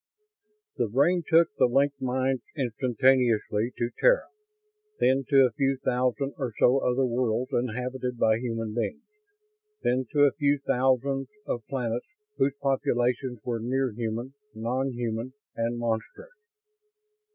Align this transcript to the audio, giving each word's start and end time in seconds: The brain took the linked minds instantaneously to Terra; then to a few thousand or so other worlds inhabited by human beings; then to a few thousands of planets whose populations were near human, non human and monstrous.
The 0.77 0.87
brain 0.87 1.21
took 1.27 1.49
the 1.59 1.67
linked 1.67 2.01
minds 2.01 2.41
instantaneously 2.57 3.71
to 3.77 3.91
Terra; 3.99 4.29
then 4.99 5.25
to 5.29 5.45
a 5.45 5.51
few 5.51 5.77
thousand 5.85 6.33
or 6.39 6.53
so 6.59 6.79
other 6.79 7.05
worlds 7.05 7.51
inhabited 7.53 8.17
by 8.17 8.39
human 8.39 8.73
beings; 8.73 9.03
then 9.83 10.05
to 10.11 10.21
a 10.23 10.31
few 10.33 10.57
thousands 10.65 11.27
of 11.45 11.67
planets 11.67 12.07
whose 12.37 12.55
populations 12.63 13.37
were 13.45 13.59
near 13.59 13.91
human, 13.91 14.33
non 14.55 14.89
human 14.93 15.33
and 15.55 15.77
monstrous. 15.77 16.33